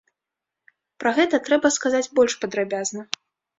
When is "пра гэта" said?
1.03-1.35